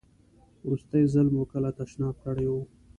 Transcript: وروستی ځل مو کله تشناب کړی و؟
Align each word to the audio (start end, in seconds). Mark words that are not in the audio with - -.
وروستی 0.65 1.03
ځل 1.13 1.27
مو 1.33 1.43
کله 1.51 1.69
تشناب 1.79 2.15
کړی 2.25 2.45
و؟ 2.49 2.53